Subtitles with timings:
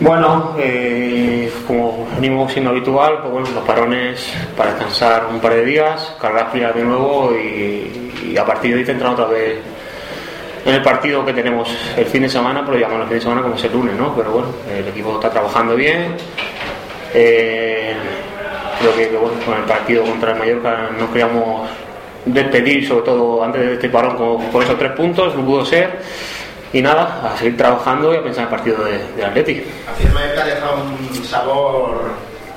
[0.00, 5.64] Bueno, eh, como venimos siendo habitual, pues bueno, los parones para descansar un par de
[5.64, 9.58] días, cargar pilas de nuevo y, a partir de ahí entrar otra vez
[10.64, 13.42] en el partido que tenemos el fin de semana, pero llamamos el fin de semana
[13.42, 14.14] como es el lunes, ¿no?
[14.14, 16.14] Pero bueno, el equipo está trabajando bien.
[17.12, 17.94] Eh,
[18.78, 21.68] creo que, bueno, con el partido contra el Mallorca nos queríamos
[22.24, 25.98] despedir, sobre todo antes de este parón, con, esos tres puntos, no pudo ser.
[26.72, 29.64] Y nada, a seguir trabajando y a pensar en el partido de, de Atleti.
[29.86, 32.10] A el Mallorca deja un sabor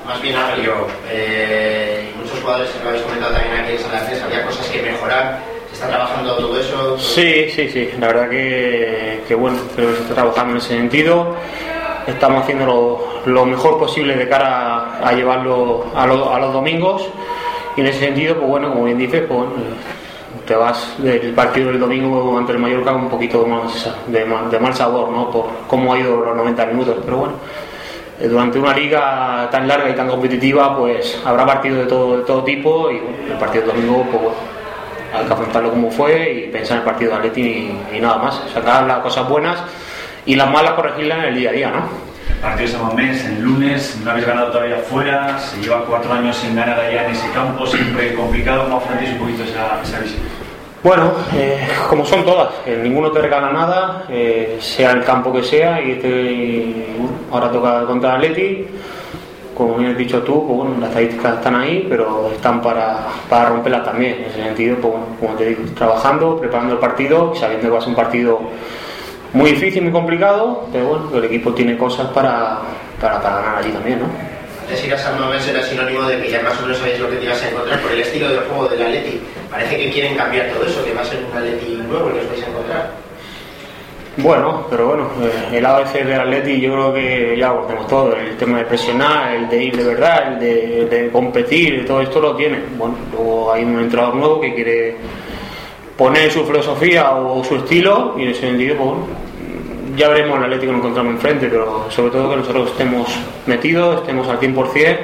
[0.06, 0.86] más bien agrio.
[1.10, 5.40] Eh, muchos jugadores que lo habéis comentado también aquí en Salafres, había cosas que mejorar.
[5.68, 6.98] ¿Se está trabajando todo eso?
[6.98, 7.90] Sí, sí, sí.
[7.98, 11.36] La verdad que, que bueno, creo que se está trabajando en ese sentido
[12.06, 17.08] estamos haciendo lo, mejor posible de cara a, llevarlo a, los domingos
[17.76, 19.40] y en ese sentido, pues bueno, como bien dices, pues
[20.46, 25.10] te vas del partido del domingo ante el Mallorca un poquito más de, mal sabor,
[25.10, 25.30] ¿no?
[25.30, 27.34] Por cómo ha ido los 90 minutos, pero bueno,
[28.20, 32.24] eh, durante una liga tan larga y tan competitiva, pues habrá partidos de todo, de
[32.24, 34.36] todo tipo y el partido del domingo, pues bueno,
[35.14, 38.42] hay que afrontarlo como fue y pensar en el partido de Atleti y, nada más,
[38.52, 39.58] sacar las cosas buenas
[40.24, 42.12] y las malas corregirlas en el día a día, ¿no?
[42.40, 46.56] Partidos a mes, el lunes, no habéis ganado todavía fuera, se lleva cuatro años sin
[46.56, 50.31] ganar allá en ese campo, siempre complicado, ¿cómo afrontáis un poquito esa, esa visita?
[50.82, 55.44] Bueno, eh, como son todas, eh, ninguno te regala nada, eh, sea el campo que
[55.44, 56.86] sea, y este
[57.30, 58.66] ahora toca contra Atleti,
[59.56, 63.50] como bien has dicho tú, pues bueno, las estadísticas están ahí, pero están para, para
[63.50, 67.68] romperlas también, en ese sentido, pues bueno, como te digo, trabajando, preparando el partido, sabiendo
[67.68, 68.40] que va a ser un partido
[69.34, 72.58] muy difícil, muy complicado, pero bueno, el equipo tiene cosas para,
[73.00, 74.31] para, ganar allí también, ¿no?
[74.72, 77.10] Antes ir a San Mamés era sinónimo de que ya más o menos sabéis lo
[77.10, 79.20] que te ibas a encontrar por el estilo del juego del Atleti.
[79.50, 82.20] Parece que quieren cambiar todo eso, que va a ser un Atleti nuevo el que
[82.20, 82.90] os vais a encontrar.
[84.16, 88.16] Bueno, pero bueno, eh, el ABC del Atleti yo creo que ya lo tenemos todo,
[88.16, 92.34] el tema de presionar, el de ir de verdad, el de, competir, todo esto lo
[92.34, 92.60] tiene.
[92.78, 94.96] Bueno, luego hay un entrenador nuevo que quiere
[95.98, 98.96] poner su filosofía o su estilo y en ese sentido pues,
[99.96, 103.08] ya veremos el Atlético que nos encontramos enfrente, pero sobre todo que nosotros estemos
[103.46, 104.98] metidos, estemos al 100%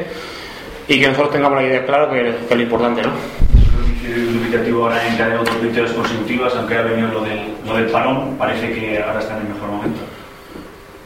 [0.89, 3.13] y que nosotros tengamos la idea clara que, es lo importante, ¿no?
[4.09, 8.73] dubitativo ahora en otros victorias consecutivas, aunque ha venido lo del, lo del parón, parece
[8.73, 10.01] que ahora está en el mejor momento.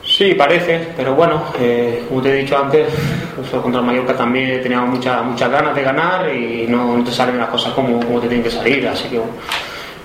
[0.04, 2.88] Sí, parece, pero bueno, eh, como te he dicho antes,
[3.36, 7.38] nosotros contra el Mallorca también teníamos muchas muchas ganas de ganar y no, te salen
[7.38, 9.20] las cosas como, como te tienen que salir, así que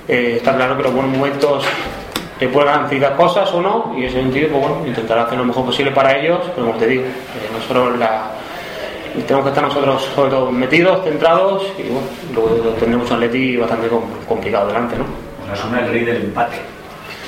[0.07, 1.65] eh, está claro que los buenos momentos
[2.39, 5.45] te pueden garantizar cosas o no, y en ese sentido, pues bueno, intentar hacer lo
[5.45, 8.31] mejor posible para ellos, pero como te digo, eh, nosotros la,
[9.25, 13.87] tenemos que estar nosotros sobre todo metidos, centrados, y bueno, luego tendremos un Atleti bastante
[14.27, 15.05] complicado delante, ¿no?
[15.47, 16.57] Pues una el rey del empate.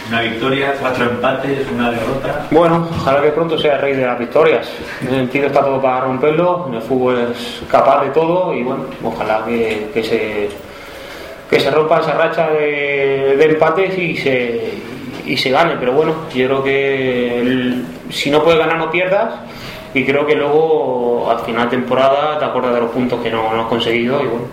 [0.10, 2.48] Una victoria, cuatro empates, una derrota.
[2.50, 4.68] Bueno, ojalá que pronto sea el rey de las victorias.
[5.02, 8.64] En ese sentido está todo para romperlo, en el fútbol es capaz de todo y
[8.64, 10.50] bueno, ojalá que, que se
[11.50, 14.72] que se rompa esa racha de, empates y se,
[15.30, 15.76] y se gane.
[15.80, 19.36] Pero bueno, yo creo que si no puedes ganar, no pierdas.
[19.94, 23.54] Y creo que luego, al final de temporada, te acuerdas de los puntos que no,
[23.54, 24.46] no has conseguido y bueno,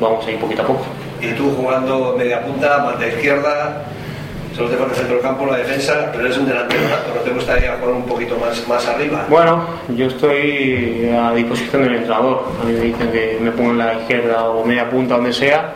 [0.00, 0.82] vamos a ir poquito a poco.
[1.20, 3.82] Y tú jugando media punta, banda izquierda,
[4.54, 7.76] solo te pones centro del campo, la defensa, pero eres un delantero ¿no te gustaría
[7.78, 9.26] jugar un poquito más, más arriba?
[9.28, 9.64] Bueno,
[9.96, 12.44] yo estoy a disposición del entrenador.
[12.62, 15.74] A mí me dicen que me pongo en la izquierda o media punta, donde sea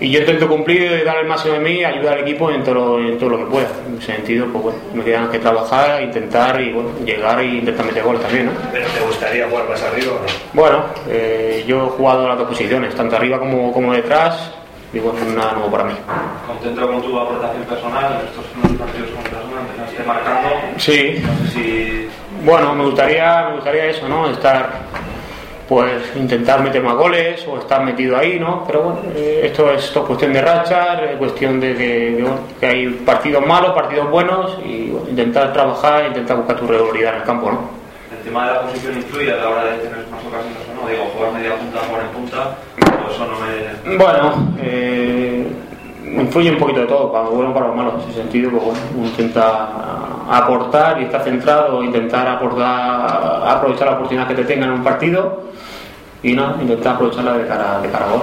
[0.00, 3.00] y yo intento cumplir, dar el máximo de mí, ayudar al equipo en todo, lo,
[3.00, 3.68] en todo lo que pueda.
[3.86, 7.84] En ese sentido, pues bueno, me quedan que trabajar, intentar y bueno, llegar e intentar
[7.84, 8.52] meter goles también, ¿no?
[8.72, 10.26] ¿Pero te gustaría jugar más arriba o no?
[10.52, 14.52] Bueno, eh, yo he jugado las dos posiciones, tanto arriba como, como detrás,
[14.92, 15.94] y bueno, nada nuevo para mí.
[16.46, 20.48] ¿Contento con tu aportación personal en estos últimos partidos con personal que esté marcando?
[20.78, 21.22] Sí.
[21.22, 22.08] No sé si...
[22.44, 24.30] Bueno, me gustaría, me gustaría eso, ¿no?
[24.30, 24.70] Estar
[25.68, 28.64] pues intentar meter más goles o estar metido ahí, ¿no?
[28.66, 34.10] Pero bueno, eh, esto es cuestión de rachar, cuestión de que, hay partidos malos, partidos
[34.10, 37.60] buenos y intentar trabajar, intentar buscar tu regularidad en el campo, ¿no?
[38.16, 40.88] ¿El tema de la posición influye a la hora de tener más ocasiones o no?
[40.88, 42.56] Digo, jugar media punta, jugar en punta,
[43.06, 43.96] o eso no me...
[43.98, 45.46] Bueno, eh,
[46.16, 48.64] influye un poquito de todo, para lo bueno para lo malo, en ese sentido, pues
[48.64, 49.68] bueno, uno intenta
[50.30, 55.42] aportar y estar centrado, intentar aportar, aprovechar la oportunidad que te tenga en un partido
[56.22, 58.22] y no, intentar aprovecharla de cara, de cara a gol.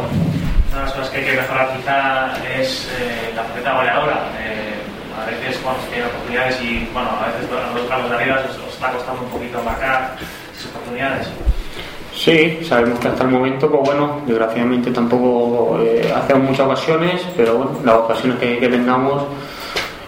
[0.71, 4.19] Una de las cosas que hay que mejorar quizá es eh, la faceta goleadora.
[4.39, 4.75] Eh,
[5.21, 8.73] a veces bueno, se tienen oportunidades y bueno, a veces los tramos de arriba os,
[8.73, 10.15] está costando un poquito marcar
[10.53, 11.27] esas oportunidades.
[12.13, 17.55] Sí, sabemos que hasta el momento, pues bueno, desgraciadamente tampoco eh, hacemos muchas ocasiones, pero
[17.55, 19.23] bueno, las ocasiones que, tengamos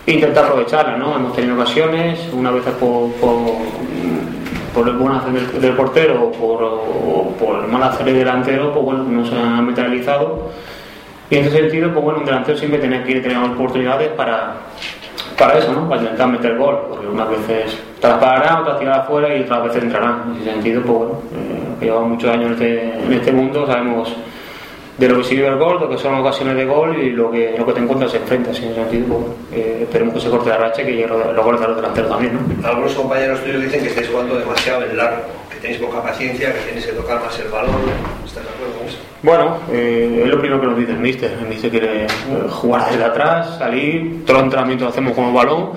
[0.08, 1.16] intentar aprovecharlas, ¿no?
[1.16, 3.44] Hemos tenido ocasiones, una vez por, por
[4.78, 8.86] por el buen hacer del, portero o por, por el mal hacer del delantero, pues
[8.86, 10.50] bueno, no se ha materializado.
[11.32, 14.54] Y en ese sentido, pues bueno, un delantero siempre tiene que teniendo oportunidades para,
[15.36, 15.90] para eso, ¿no?
[15.90, 19.64] Para intentar meter gol, porque unas veces te las pararán, otras tirarán afuera y otras
[19.64, 20.36] veces entrarán.
[20.36, 24.16] En ese sentido, pues bueno, eh, llevamos muchos años en este, en este mundo, sabemos
[24.98, 27.56] de lo que sirve el gol, lo que son ocasiones de gol y lo que,
[27.58, 28.50] lo que te encuentras enfrente.
[28.50, 31.46] Así en ese sentido, pues, eh, esperemos que se corte la racha y que los
[31.46, 32.68] goles de los delanteros también, ¿no?
[32.68, 36.60] Algunos compañeros tuyos dicen que estáis jugando demasiado en largo, que tenéis poca paciencia, que
[36.60, 37.76] tenéis que tocar más el balón.
[38.26, 38.98] ¿Estás de acuerdo con eso?
[39.24, 41.32] Bueno, eh, es lo primero que nos dice el míster.
[41.40, 42.08] El míster quiere eh,
[42.50, 45.72] jugar desde atrás, salir, todo el entrenamiento lo hacemos con el balón,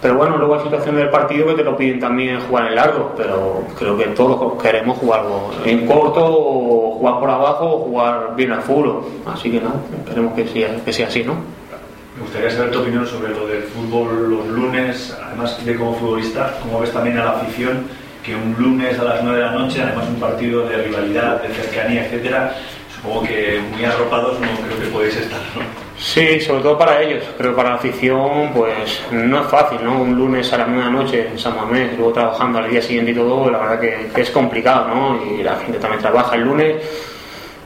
[0.00, 3.12] pero bueno, luego hay situaciones del partido que te lo piden también jugar en largo,
[3.16, 8.52] pero creo que todos queremos jugarlo en corto, o jugar por abajo o jugar bien
[8.52, 9.04] al fútbol.
[9.26, 11.34] Así que nada, esperemos que sea, que sea así, ¿no?
[12.16, 16.54] Me gustaría saber tu opinión sobre lo del fútbol los lunes, además de como futbolista,
[16.62, 17.84] cómo ves también a la afición
[18.26, 21.48] que un lunes a las 9 de la noche, además un partido de rivalidad, de
[21.54, 22.56] cercanía, etcétera,
[22.92, 25.62] supongo que muy arropados no creo que podéis estar, ¿no?
[25.96, 27.24] Sí, sobre todo para ellos.
[27.38, 30.00] Que para la afición, pues no es fácil, ¿no?
[30.00, 32.82] Un lunes a la nueve de la noche en San Mamés, luego trabajando al día
[32.82, 35.24] siguiente y todo, la verdad que, es complicado, ¿no?
[35.24, 36.76] Y la gente también trabaja el lunes.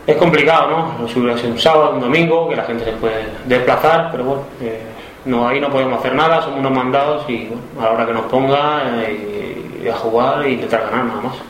[0.07, 1.09] Es complicado, ¿no?
[1.09, 4.43] Si hubiera sido un sábado, un domingo, que la gente se puede desplazar, pero bueno,
[4.61, 4.81] eh,
[5.25, 8.13] no, ahí no podemos hacer nada, somos unos mandados y bueno, a la hora que
[8.13, 9.40] nos ponga, eh,
[9.89, 11.50] a jugar e intentar ganar nada más.